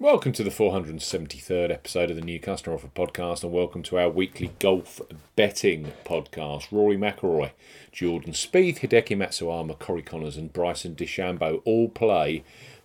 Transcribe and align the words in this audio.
Welcome 0.00 0.32
to 0.32 0.42
the 0.42 0.48
473rd 0.48 1.70
episode 1.70 2.08
of 2.08 2.16
the 2.16 2.22
New 2.22 2.40
Customer 2.40 2.74
Offer 2.74 2.88
Podcast, 2.88 3.42
and 3.42 3.52
welcome 3.52 3.82
to 3.82 3.98
our 3.98 4.08
weekly 4.08 4.50
golf 4.58 4.98
betting 5.36 5.92
podcast. 6.06 6.72
Rory 6.72 6.96
McIlroy, 6.96 7.50
Jordan 7.92 8.32
Spieth, 8.32 8.78
Hideki 8.78 9.14
Matsuyama, 9.14 9.78
Corey 9.78 10.00
Conners, 10.00 10.38
and 10.38 10.54
Bryson 10.54 10.94
DeChambeau 10.94 11.60
all 11.66 11.90
play 11.90 12.42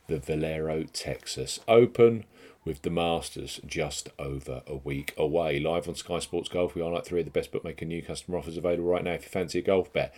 the 0.07 0.19
Valero 0.19 0.83
Texas 0.91 1.61
Open 1.69 2.25
with 2.65 2.81
the 2.81 2.89
Masters 2.89 3.61
just 3.65 4.09
over 4.19 4.61
a 4.67 4.75
week 4.75 5.13
away. 5.17 5.57
Live 5.57 5.87
on 5.87 5.95
Sky 5.95 6.19
Sports 6.19 6.49
Golf, 6.49 6.75
we 6.75 6.81
are 6.81 6.91
like 6.91 7.05
three 7.05 7.21
of 7.21 7.25
the 7.25 7.31
best 7.31 7.53
bookmaker 7.53 7.85
new 7.85 8.01
customer 8.01 8.39
offers 8.39 8.57
available 8.57 8.89
right 8.89 9.05
now 9.05 9.13
if 9.13 9.23
you 9.23 9.29
fancy 9.29 9.59
a 9.59 9.61
golf 9.61 9.93
bet. 9.93 10.13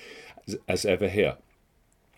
As, 0.48 0.58
as 0.68 0.84
ever, 0.84 1.10
here 1.10 1.38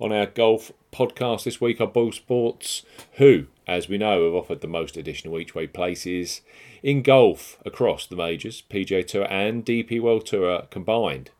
on 0.00 0.12
our 0.12 0.26
golf 0.26 0.72
podcast 0.92 1.44
this 1.44 1.60
week 1.60 1.80
are 1.80 1.86
Boyle 1.86 2.12
Sports, 2.12 2.82
who, 3.14 3.46
as 3.66 3.88
we 3.88 3.98
know, 3.98 4.24
have 4.24 4.34
offered 4.34 4.60
the 4.60 4.66
most 4.66 4.96
additional 4.96 5.38
each 5.38 5.54
way 5.54 5.66
places 5.66 6.40
in 6.82 7.02
golf 7.02 7.58
across 7.64 8.06
the 8.06 8.16
majors, 8.16 8.62
PGA 8.68 9.06
Tour 9.06 9.26
and 9.30 9.64
DP 9.64 10.00
World 10.00 10.26
Tour 10.26 10.66
combined, 10.70 11.30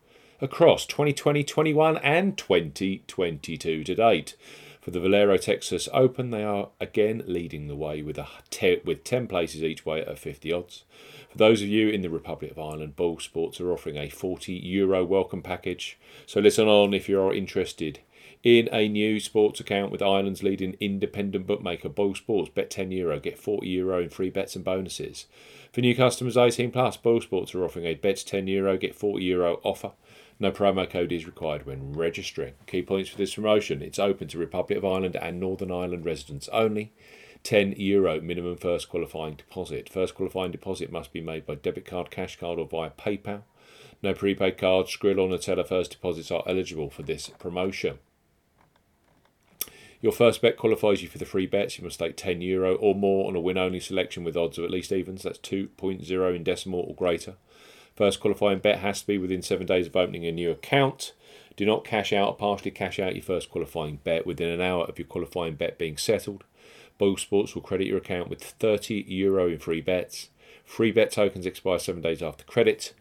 across 0.40 0.86
2020, 0.86 1.42
21, 1.44 1.96
and 1.98 2.38
2022 2.38 3.84
to 3.84 3.94
date. 3.94 4.36
For 4.80 4.90
the 4.90 5.00
Valero 5.00 5.38
Texas 5.38 5.88
Open, 5.94 6.30
they 6.30 6.44
are 6.44 6.68
again 6.78 7.22
leading 7.26 7.68
the 7.68 7.76
way 7.76 8.02
with 8.02 8.18
a 8.18 8.28
te- 8.50 8.82
with 8.84 9.02
10 9.02 9.26
places 9.26 9.62
each 9.62 9.86
way 9.86 10.02
at 10.02 10.18
50 10.18 10.52
odds. 10.52 10.84
For 11.30 11.38
those 11.38 11.62
of 11.62 11.68
you 11.68 11.88
in 11.88 12.02
the 12.02 12.10
Republic 12.10 12.50
of 12.50 12.58
Ireland, 12.58 12.94
Boyle 12.94 13.18
Sports 13.18 13.60
are 13.60 13.72
offering 13.72 13.96
a 13.96 14.10
40 14.10 14.52
euro 14.52 15.02
welcome 15.02 15.42
package. 15.42 15.98
So 16.26 16.40
listen 16.40 16.68
on 16.68 16.92
if 16.92 17.08
you 17.08 17.18
are 17.20 17.32
interested 17.32 18.00
in 18.44 18.68
a 18.72 18.86
new 18.88 19.18
sports 19.18 19.58
account 19.58 19.90
with 19.90 20.02
Ireland's 20.02 20.42
leading 20.42 20.76
independent 20.78 21.46
bookmaker, 21.46 21.88
Boyle 21.88 22.14
Sports. 22.14 22.50
Bet 22.50 22.70
10 22.70 22.92
euro, 22.92 23.18
get 23.18 23.38
40 23.38 23.66
euro 23.66 24.02
in 24.02 24.10
free 24.10 24.28
bets 24.28 24.54
and 24.54 24.62
bonuses. 24.62 25.24
For 25.72 25.80
new 25.80 25.96
customers 25.96 26.36
18 26.36 26.70
plus, 26.70 26.98
Boyle 26.98 27.22
Sports 27.22 27.54
are 27.54 27.64
offering 27.64 27.86
a 27.86 27.94
bet 27.94 28.22
10 28.24 28.46
euro, 28.46 28.76
get 28.76 28.94
40 28.94 29.24
euro 29.24 29.60
offer. 29.64 29.92
No 30.38 30.52
promo 30.52 30.88
code 30.88 31.10
is 31.10 31.26
required 31.26 31.64
when 31.64 31.94
registering. 31.94 32.52
Key 32.66 32.82
points 32.82 33.08
for 33.08 33.16
this 33.16 33.34
promotion 33.34 33.80
it's 33.80 33.98
open 33.98 34.28
to 34.28 34.38
Republic 34.38 34.76
of 34.76 34.84
Ireland 34.84 35.16
and 35.16 35.40
Northern 35.40 35.72
Ireland 35.72 36.04
residents 36.04 36.48
only. 36.48 36.92
10 37.44 37.74
euro 37.78 38.20
minimum 38.20 38.58
first 38.58 38.90
qualifying 38.90 39.36
deposit. 39.36 39.88
First 39.88 40.14
qualifying 40.14 40.50
deposit 40.50 40.92
must 40.92 41.12
be 41.12 41.20
made 41.22 41.46
by 41.46 41.54
debit 41.54 41.86
card, 41.86 42.10
cash 42.10 42.38
card, 42.38 42.58
or 42.58 42.66
via 42.66 42.90
PayPal. 42.90 43.42
No 44.02 44.12
prepaid 44.12 44.58
cards, 44.58 44.94
Skrill, 44.94 45.18
or 45.18 45.28
Neteller 45.28 45.66
first 45.66 45.92
deposits 45.92 46.30
are 46.30 46.42
eligible 46.46 46.90
for 46.90 47.02
this 47.02 47.28
promotion. 47.38 47.98
Your 50.04 50.12
first 50.12 50.42
bet 50.42 50.58
qualifies 50.58 51.00
you 51.00 51.08
for 51.08 51.16
the 51.16 51.24
free 51.24 51.46
bets. 51.46 51.78
You 51.78 51.84
must 51.84 51.94
stake 51.94 52.14
10 52.14 52.42
euro 52.42 52.74
or 52.74 52.94
more 52.94 53.26
on 53.26 53.34
a 53.34 53.40
win 53.40 53.56
only 53.56 53.80
selection 53.80 54.22
with 54.22 54.36
odds 54.36 54.58
of 54.58 54.64
at 54.64 54.70
least 54.70 54.92
evens. 54.92 55.22
That's 55.22 55.38
2.0 55.38 56.36
in 56.36 56.44
decimal 56.44 56.80
or 56.80 56.94
greater. 56.94 57.36
First 57.96 58.20
qualifying 58.20 58.58
bet 58.58 58.80
has 58.80 59.00
to 59.00 59.06
be 59.06 59.16
within 59.16 59.40
seven 59.40 59.66
days 59.66 59.86
of 59.86 59.96
opening 59.96 60.26
a 60.26 60.30
new 60.30 60.50
account. 60.50 61.14
Do 61.56 61.64
not 61.64 61.86
cash 61.86 62.12
out 62.12 62.28
or 62.28 62.36
partially 62.36 62.70
cash 62.70 62.98
out 62.98 63.14
your 63.14 63.24
first 63.24 63.48
qualifying 63.48 63.98
bet 64.04 64.26
within 64.26 64.50
an 64.50 64.60
hour 64.60 64.84
of 64.84 64.98
your 64.98 65.08
qualifying 65.08 65.54
bet 65.54 65.78
being 65.78 65.96
settled. 65.96 66.44
Boyle 66.98 67.16
Sports 67.16 67.54
will 67.54 67.62
credit 67.62 67.86
your 67.86 67.96
account 67.96 68.28
with 68.28 68.44
30 68.44 69.06
euro 69.08 69.48
in 69.48 69.58
free 69.58 69.80
bets. 69.80 70.28
Free 70.66 70.92
bet 70.92 71.12
tokens 71.12 71.46
expire 71.46 71.78
seven 71.78 72.02
days 72.02 72.22
after 72.22 72.44
credit. 72.44 72.92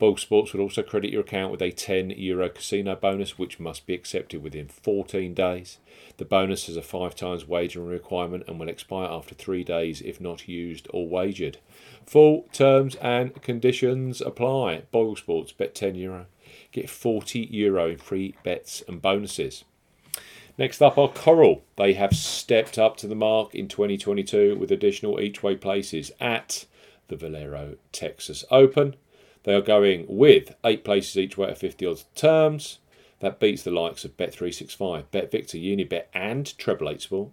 Boyle 0.00 0.16
Sports 0.16 0.54
will 0.54 0.62
also 0.62 0.82
credit 0.82 1.12
your 1.12 1.20
account 1.20 1.52
with 1.52 1.60
a 1.60 1.70
10 1.70 2.08
euro 2.10 2.48
casino 2.48 2.96
bonus, 2.96 3.38
which 3.38 3.60
must 3.60 3.84
be 3.84 3.92
accepted 3.92 4.42
within 4.42 4.66
14 4.66 5.34
days. 5.34 5.76
The 6.16 6.24
bonus 6.24 6.68
has 6.68 6.76
a 6.78 6.82
five 6.82 7.14
times 7.14 7.46
wagering 7.46 7.86
requirement 7.86 8.44
and 8.48 8.58
will 8.58 8.70
expire 8.70 9.06
after 9.10 9.34
three 9.34 9.62
days 9.62 10.00
if 10.00 10.18
not 10.18 10.48
used 10.48 10.88
or 10.88 11.06
wagered. 11.06 11.58
Full 12.06 12.48
terms 12.50 12.94
and 12.96 13.40
conditions 13.42 14.22
apply. 14.22 14.84
Boyle 14.90 15.16
Sports, 15.16 15.52
bet 15.52 15.74
10 15.74 15.94
euro. 15.96 16.24
Get 16.72 16.88
40 16.88 17.48
euro 17.50 17.90
in 17.90 17.98
free 17.98 18.34
bets 18.42 18.82
and 18.88 19.02
bonuses. 19.02 19.64
Next 20.56 20.80
up 20.80 20.96
are 20.96 21.08
Coral. 21.08 21.62
They 21.76 21.92
have 21.92 22.16
stepped 22.16 22.78
up 22.78 22.96
to 22.98 23.06
the 23.06 23.14
mark 23.14 23.54
in 23.54 23.68
2022 23.68 24.56
with 24.56 24.72
additional 24.72 25.20
each 25.20 25.42
way 25.42 25.56
places 25.56 26.10
at 26.18 26.64
the 27.08 27.16
Valero 27.16 27.76
Texas 27.92 28.46
Open. 28.50 28.96
They 29.44 29.54
are 29.54 29.62
going 29.62 30.06
with 30.08 30.54
eight 30.64 30.84
places 30.84 31.16
each 31.16 31.38
way 31.38 31.48
at 31.48 31.58
50 31.58 31.86
odds 31.86 32.04
terms. 32.14 32.78
That 33.20 33.40
beats 33.40 33.62
the 33.62 33.70
likes 33.70 34.04
of 34.04 34.16
Bet365, 34.16 35.04
BetVictor, 35.12 35.62
Unibet, 35.62 36.04
and 36.14 36.46
Treble 36.58 36.90
8 36.90 37.02
Sport. 37.02 37.30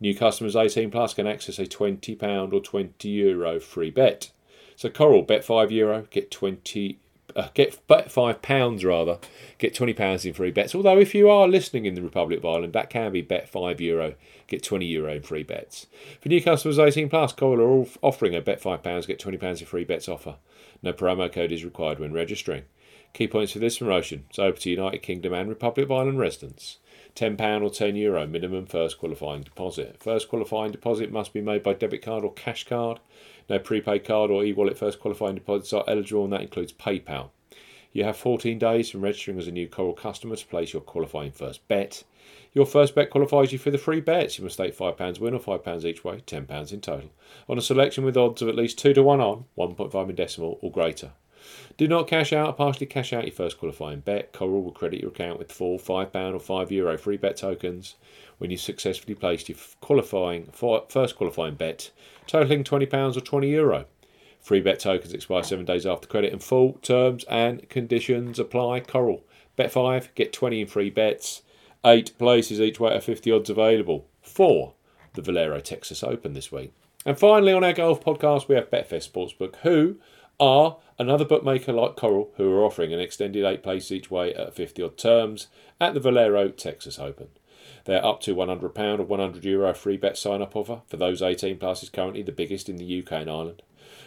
New 0.00 0.14
customers 0.14 0.56
18 0.56 0.90
plus 0.90 1.14
can 1.14 1.26
access 1.26 1.58
a 1.58 1.66
£20 1.66 2.52
or 2.52 2.60
20 2.60 3.08
euro 3.08 3.60
free 3.60 3.90
bet. 3.90 4.30
So 4.76 4.88
Coral, 4.88 5.22
bet 5.22 5.44
5 5.44 5.70
euro, 5.70 6.06
get 6.10 6.30
20 6.30 6.98
uh, 7.36 7.48
get 7.54 7.86
bet 7.86 8.10
five 8.10 8.42
pounds 8.42 8.84
rather, 8.84 9.18
get 9.58 9.74
twenty 9.74 9.92
pounds 9.92 10.24
in 10.24 10.34
free 10.34 10.50
bets. 10.50 10.74
Although 10.74 10.98
if 10.98 11.14
you 11.14 11.28
are 11.28 11.48
listening 11.48 11.84
in 11.84 11.94
the 11.94 12.02
Republic 12.02 12.38
of 12.38 12.44
Ireland, 12.44 12.72
that 12.72 12.90
can 12.90 13.12
be 13.12 13.22
bet 13.22 13.48
five 13.48 13.80
euro, 13.80 14.14
get 14.46 14.62
twenty 14.62 14.86
euro 14.86 15.14
in 15.14 15.22
free 15.22 15.42
bets. 15.42 15.86
For 16.20 16.28
new 16.28 16.42
customers 16.42 16.78
eighteen 16.78 17.08
plus, 17.08 17.32
Coral 17.32 17.82
are 17.82 17.86
offering 18.02 18.34
a 18.34 18.40
bet 18.40 18.60
five 18.60 18.82
pounds, 18.82 19.06
get 19.06 19.18
twenty 19.18 19.38
pounds 19.38 19.60
in 19.60 19.66
free 19.66 19.84
bets 19.84 20.08
offer. 20.08 20.36
No 20.82 20.92
promo 20.92 21.32
code 21.32 21.52
is 21.52 21.64
required 21.64 21.98
when 21.98 22.12
registering. 22.12 22.64
Key 23.14 23.28
points 23.28 23.52
for 23.52 23.60
this 23.60 23.78
promotion. 23.78 24.24
It's 24.28 24.40
open 24.40 24.60
to 24.60 24.70
United 24.70 25.02
Kingdom 25.02 25.32
and 25.32 25.48
Republic 25.48 25.84
of 25.84 25.92
Ireland 25.92 26.18
residents. 26.18 26.78
£10 27.14 27.62
or 27.62 27.70
€10 27.70 27.96
Euro 27.96 28.26
minimum 28.26 28.66
first 28.66 28.98
qualifying 28.98 29.42
deposit. 29.42 29.96
First 30.00 30.28
qualifying 30.28 30.72
deposit 30.72 31.12
must 31.12 31.32
be 31.32 31.40
made 31.40 31.62
by 31.62 31.72
debit 31.72 32.02
card 32.02 32.24
or 32.24 32.32
cash 32.32 32.64
card. 32.64 32.98
No 33.48 33.58
prepaid 33.58 34.04
card 34.04 34.30
or 34.30 34.44
e 34.44 34.52
wallet 34.52 34.76
first 34.76 34.98
qualifying 34.98 35.36
deposits 35.36 35.72
are 35.72 35.84
eligible, 35.86 36.24
and 36.24 36.32
that 36.32 36.42
includes 36.42 36.72
PayPal. 36.72 37.30
You 37.92 38.02
have 38.02 38.16
14 38.16 38.58
days 38.58 38.90
from 38.90 39.02
registering 39.02 39.38
as 39.38 39.46
a 39.46 39.52
new 39.52 39.68
Coral 39.68 39.92
customer 39.92 40.34
to 40.34 40.46
place 40.46 40.72
your 40.72 40.82
qualifying 40.82 41.30
first 41.30 41.66
bet. 41.68 42.02
Your 42.52 42.66
first 42.66 42.94
bet 42.94 43.10
qualifies 43.10 43.52
you 43.52 43.58
for 43.58 43.70
the 43.70 43.78
free 43.78 44.00
bets. 44.00 44.38
You 44.38 44.44
must 44.44 44.54
stake 44.54 44.76
£5 44.76 45.20
win 45.20 45.34
or 45.34 45.38
£5 45.38 45.84
each 45.84 46.02
way, 46.02 46.22
£10 46.26 46.72
in 46.72 46.80
total, 46.80 47.10
on 47.48 47.58
a 47.58 47.62
selection 47.62 48.04
with 48.04 48.16
odds 48.16 48.42
of 48.42 48.48
at 48.48 48.56
least 48.56 48.78
2 48.78 48.94
to 48.94 49.02
1 49.02 49.20
on, 49.20 49.44
1.5 49.56 50.08
in 50.10 50.16
decimal 50.16 50.58
or 50.60 50.72
greater. 50.72 51.12
Do 51.76 51.88
not 51.88 52.06
cash 52.06 52.32
out 52.32 52.56
partially 52.56 52.86
cash 52.86 53.12
out 53.12 53.24
your 53.24 53.34
first 53.34 53.58
qualifying 53.58 54.00
bet. 54.00 54.32
Coral 54.32 54.62
will 54.62 54.72
credit 54.72 55.00
your 55.00 55.10
account 55.10 55.38
with 55.38 55.52
full 55.52 55.78
£5 55.78 56.14
or 56.14 56.38
€5 56.38 56.70
Euro 56.70 56.96
free 56.96 57.16
bet 57.16 57.36
tokens 57.36 57.96
when 58.38 58.50
you 58.50 58.56
successfully 58.56 59.14
placed 59.14 59.48
your 59.48 59.58
qualifying 59.80 60.46
first 60.52 61.16
qualifying 61.16 61.54
bet, 61.54 61.90
totaling 62.26 62.64
£20 62.64 63.16
or 63.16 63.20
€20. 63.20 63.50
Euro. 63.50 63.86
Free 64.40 64.60
bet 64.60 64.78
tokens 64.78 65.14
expire 65.14 65.42
seven 65.42 65.64
days 65.64 65.86
after 65.86 66.06
credit 66.06 66.32
and 66.32 66.42
full 66.42 66.74
terms 66.82 67.24
and 67.24 67.68
conditions 67.68 68.38
apply. 68.38 68.80
Coral. 68.80 69.24
Bet 69.56 69.70
5, 69.70 70.14
get 70.14 70.32
20 70.32 70.62
in 70.62 70.66
free 70.66 70.90
bets. 70.90 71.42
Eight 71.84 72.16
places 72.18 72.60
each 72.60 72.80
way 72.80 72.94
at 72.94 73.04
50 73.04 73.30
odds 73.30 73.50
available 73.50 74.06
for 74.20 74.74
the 75.14 75.22
Valero 75.22 75.60
Texas 75.60 76.02
Open 76.02 76.32
this 76.34 76.50
week. 76.50 76.72
And 77.06 77.18
finally, 77.18 77.52
on 77.52 77.62
our 77.62 77.72
golf 77.72 78.02
podcast, 78.02 78.48
we 78.48 78.54
have 78.54 78.70
Betfair 78.70 79.06
Sportsbook, 79.06 79.56
who 79.62 79.96
are 80.38 80.78
another 80.98 81.24
bookmaker 81.24 81.72
like 81.72 81.96
Coral, 81.96 82.32
who 82.36 82.52
are 82.52 82.64
offering 82.64 82.92
an 82.92 83.00
extended 83.00 83.44
eight 83.44 83.62
place 83.62 83.90
each 83.90 84.10
way 84.10 84.34
at 84.34 84.54
50 84.54 84.82
odd 84.82 84.98
terms 84.98 85.48
at 85.80 85.94
the 85.94 86.00
Valero 86.00 86.48
Texas 86.48 86.98
Open. 86.98 87.28
They're 87.84 88.04
up 88.04 88.20
to 88.22 88.34
£100 88.34 88.62
or 88.62 89.04
€100 89.04 89.44
Euro 89.44 89.74
free 89.74 89.96
bet 89.96 90.16
sign 90.16 90.42
up 90.42 90.56
offer 90.56 90.82
for 90.88 90.96
those 90.96 91.22
18 91.22 91.58
plus 91.58 91.82
is 91.82 91.90
currently 91.90 92.22
the 92.22 92.32
biggest 92.32 92.68
in 92.68 92.76
the 92.76 93.00
UK 93.00 93.12
and 93.12 93.30
Ireland. 93.30 93.62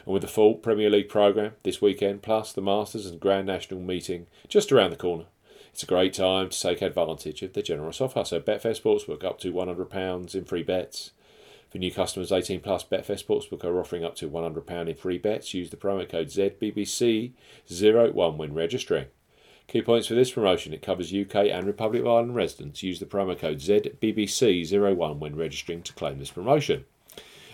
And 0.06 0.14
with 0.14 0.22
the 0.22 0.28
full 0.28 0.56
Premier 0.56 0.90
League 0.90 1.10
programme 1.10 1.54
this 1.64 1.82
weekend, 1.82 2.24
plus 2.24 2.52
the 2.52 2.62
Masters 2.62 3.06
and 3.06 3.20
Grand 3.20 3.46
National 3.46 3.80
meeting 3.80 4.28
just 4.48 4.72
around 4.72 4.90
the 4.90 4.96
corner, 4.96 5.26
it's 5.72 5.84
a 5.84 5.88
great 5.88 6.14
time 6.14 6.50
to 6.50 6.60
take 6.60 6.82
advantage 6.82 7.44
of 7.44 7.54
the 7.54 7.62
generous 7.62 8.02
offer. 8.02 8.26
So 8.26 8.40
Betfair 8.40 8.80
Sportsbook 8.80 9.24
up 9.24 9.40
to 9.42 9.54
£100 9.54 10.34
in 10.36 10.46
free 10.46 10.64
bets. 10.64 11.12
For 11.70 11.80
new 11.80 11.92
customers 11.92 12.32
18 12.32 12.62
plus, 12.62 12.86
Betfair 12.86 13.22
Sportsbook 13.22 13.66
are 13.66 13.80
offering 13.80 14.06
up 14.06 14.16
to 14.16 14.30
£100 14.30 14.88
in 14.88 14.96
free 14.96 15.18
bets. 15.18 15.54
Use 15.54 15.70
the 15.70 15.76
promo 15.76 16.08
code 16.08 16.28
ZBBC01 16.28 18.38
when 18.38 18.54
registering. 18.54 19.08
Key 19.68 19.82
points 19.82 20.08
for 20.08 20.14
this 20.14 20.32
promotion 20.32 20.74
it 20.74 20.82
covers 20.82 21.14
UK 21.14 21.36
and 21.36 21.68
Republic 21.68 22.00
of 22.02 22.08
Ireland 22.08 22.36
residents. 22.36 22.84
Use 22.84 23.00
the 23.00 23.06
promo 23.06 23.38
code 23.38 23.58
ZBBC01 23.58 25.18
when 25.18 25.36
registering 25.36 25.84
to 25.84 25.92
claim 25.92 26.20
this 26.20 26.32
promotion. 26.32 26.86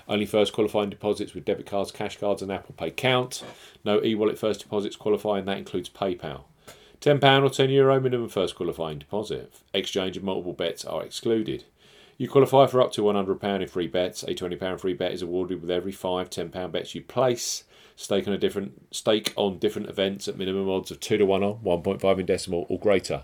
Only 0.07 0.27
first 0.27 0.53
qualifying 0.53 0.91
deposits 0.91 1.33
with 1.33 1.45
debit 1.45 1.65
cards, 1.65 1.91
cash 1.91 2.19
cards, 2.19 2.43
and 2.43 2.51
Apple 2.51 2.75
Pay 2.77 2.91
count. 2.91 3.43
No 3.83 3.99
e 4.03 4.13
wallet 4.13 4.37
first 4.37 4.59
deposits 4.59 4.95
qualifying, 4.95 5.45
that 5.45 5.57
includes 5.57 5.89
PayPal. 5.89 6.43
£10 7.01 7.43
or 7.43 7.49
€10 7.49 7.71
Euro 7.71 7.99
minimum 7.99 8.29
first 8.29 8.55
qualifying 8.55 8.99
deposit. 8.99 9.51
Exchange 9.73 10.15
of 10.15 10.23
multiple 10.23 10.53
bets 10.53 10.85
are 10.85 11.03
excluded. 11.03 11.63
You 12.17 12.29
qualify 12.29 12.67
for 12.67 12.81
up 12.81 12.91
to 12.93 13.01
£100 13.01 13.61
in 13.61 13.67
free 13.67 13.87
bets. 13.87 14.23
A 14.23 14.33
£20 14.33 14.79
free 14.79 14.93
bet 14.93 15.11
is 15.11 15.21
awarded 15.21 15.61
with 15.61 15.71
every 15.71 15.91
five 15.91 16.29
£10 16.29 16.71
bets 16.71 16.93
you 16.93 17.01
place. 17.01 17.63
Stake 17.95 18.27
on 18.27 18.33
a 18.33 18.37
different 18.37 18.95
stake 18.95 19.33
on 19.35 19.59
different 19.59 19.89
events 19.89 20.27
at 20.27 20.37
minimum 20.37 20.69
odds 20.69 20.91
of 20.91 20.99
two 20.99 21.17
to 21.17 21.25
one 21.25 21.43
on, 21.43 21.59
1.5 21.59 22.19
in 22.19 22.25
decimal 22.25 22.65
or 22.69 22.79
greater. 22.79 23.23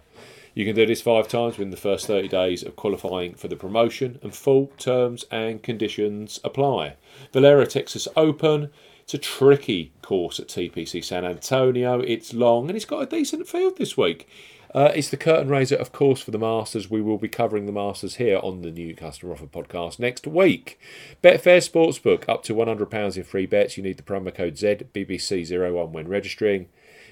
You 0.54 0.66
can 0.66 0.76
do 0.76 0.86
this 0.86 1.02
five 1.02 1.28
times 1.28 1.58
within 1.58 1.72
the 1.72 1.78
first 1.78 2.08
30 2.08 2.28
days 2.28 2.64
of 2.64 2.76
qualifying 2.76 3.36
for 3.36 3.48
the 3.48 3.56
promotion, 3.56 4.20
and 4.22 4.34
full 4.34 4.68
terms 4.78 5.26
and 5.32 5.62
conditions 5.62 6.40
apply. 6.44 6.96
Valero 7.32 7.66
Texas 7.66 8.08
Open. 8.16 8.70
It's 9.04 9.14
a 9.14 9.18
tricky 9.18 9.92
course 10.02 10.40
at 10.40 10.50
TPC 10.50 11.04
San 11.04 11.26
Antonio. 11.26 12.00
It's 12.02 12.34
long 12.34 12.68
and 12.68 12.76
it's 12.76 12.86
got 12.86 13.02
a 13.02 13.06
decent 13.06 13.48
field 13.48 13.78
this 13.78 13.98
week. 13.98 14.28
Uh, 14.74 14.92
it's 14.94 15.10
the 15.10 15.18
curtain 15.18 15.50
raiser, 15.50 15.76
of 15.76 15.92
course, 15.92 16.22
for 16.22 16.32
the 16.32 16.38
Masters. 16.38 16.90
We 16.90 17.02
will 17.02 17.18
be 17.18 17.28
covering 17.28 17.66
the 17.66 17.72
Masters 17.72 18.16
here 18.16 18.40
on 18.44 18.62
the 18.62 18.70
new 18.70 18.96
Customer 18.96 19.34
Offer 19.34 19.48
podcast 19.48 19.98
next 19.98 20.28
week. 20.28 20.80
Betfair 21.24 21.58
Sportsbook, 21.58 22.30
up 22.30 22.44
to 22.44 22.54
£100 22.54 23.18
in 23.18 23.24
free 23.24 23.48
bets. 23.48 23.78
You 23.78 23.84
need 23.84 23.98
the 23.98 24.04
promo 24.04 24.34
code 24.34 24.56
ZBBC01 24.56 25.90
when 25.90 26.08
registering. 26.08 26.68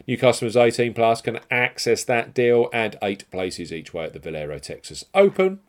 New 0.05 0.17
customers 0.17 0.55
18 0.55 0.93
plus 0.93 1.21
can 1.21 1.39
access 1.49 2.03
that 2.03 2.33
deal 2.33 2.69
and 2.71 2.95
eight 3.01 3.29
places 3.31 3.73
each 3.73 3.93
way 3.93 4.05
at 4.05 4.13
the 4.13 4.19
Valero 4.19 4.59
Texas 4.59 5.03
Open. 5.15 5.59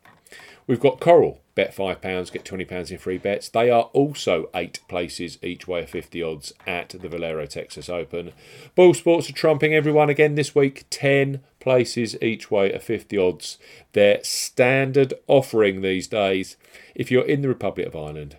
We've 0.66 0.80
got 0.80 1.00
Coral. 1.00 1.40
Bet 1.54 1.74
£5, 1.74 2.32
get 2.32 2.44
£20 2.44 2.90
in 2.92 2.98
free 2.98 3.18
bets. 3.18 3.48
They 3.48 3.68
are 3.68 3.90
also 3.92 4.48
eight 4.54 4.78
places 4.86 5.38
each 5.42 5.66
way 5.66 5.82
of 5.82 5.90
50 5.90 6.22
odds 6.22 6.52
at 6.68 6.90
the 6.90 7.08
Valero 7.08 7.46
Texas 7.46 7.88
Open. 7.88 8.32
Boyle 8.76 8.94
Sports 8.94 9.28
are 9.28 9.32
trumping 9.32 9.74
everyone 9.74 10.08
again 10.08 10.36
this 10.36 10.54
week. 10.54 10.84
10 10.90 11.40
places 11.58 12.16
each 12.22 12.48
way 12.50 12.72
of 12.72 12.84
50 12.84 13.18
odds. 13.18 13.58
Their 13.92 14.22
standard 14.22 15.14
offering 15.26 15.80
these 15.80 16.06
days. 16.06 16.56
If 16.94 17.10
you're 17.10 17.26
in 17.26 17.42
the 17.42 17.48
Republic 17.48 17.88
of 17.88 17.96
Ireland, 17.96 18.36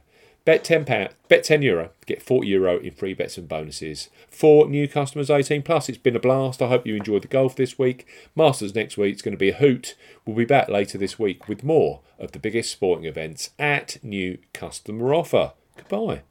Bet 0.49 0.63
ten 0.63 0.83
pound, 0.83 1.09
bet 1.27 1.43
ten 1.43 1.61
euro, 1.61 1.91
get 2.07 2.23
forty 2.23 2.47
euro 2.47 2.79
in 2.79 2.89
free 2.89 3.13
bets 3.13 3.37
and 3.37 3.47
bonuses 3.47 4.09
for 4.31 4.67
new 4.67 4.87
customers 4.87 5.29
eighteen 5.29 5.61
plus. 5.61 5.87
It's 5.89 5.99
been 5.99 6.15
a 6.15 6.19
blast. 6.19 6.59
I 6.59 6.69
hope 6.69 6.87
you 6.87 6.95
enjoyed 6.95 7.21
the 7.21 7.27
golf 7.27 7.55
this 7.55 7.77
week. 7.77 8.07
Masters 8.35 8.73
next 8.73 8.97
week 8.97 9.13
is 9.13 9.21
going 9.21 9.35
to 9.35 9.37
be 9.37 9.49
a 9.49 9.55
hoot. 9.55 9.93
We'll 10.25 10.35
be 10.35 10.45
back 10.45 10.67
later 10.67 10.97
this 10.97 11.19
week 11.19 11.47
with 11.47 11.63
more 11.63 12.01
of 12.17 12.31
the 12.31 12.39
biggest 12.39 12.71
sporting 12.71 13.05
events 13.05 13.51
at 13.59 14.03
new 14.03 14.39
customer 14.51 15.13
offer. 15.13 15.53
Goodbye. 15.77 16.23